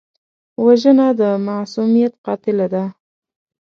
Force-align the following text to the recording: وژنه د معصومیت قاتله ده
وژنه 0.65 1.07
د 1.19 1.21
معصومیت 1.47 2.13
قاتله 2.25 2.67
ده 2.73 2.85